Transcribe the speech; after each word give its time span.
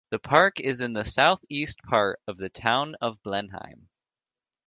The 0.09 0.17
park 0.17 0.59
is 0.59 0.81
in 0.81 0.93
the 0.93 1.05
southeast 1.05 1.77
part 1.83 2.19
of 2.27 2.35
the 2.37 2.49
Town 2.49 2.95
of 3.01 3.21
Blenheim. 3.21 3.87